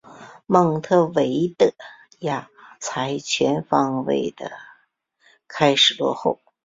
[0.47, 1.75] 蒙得维的
[2.21, 4.51] 亚才全方位的
[5.47, 6.39] 开始落后。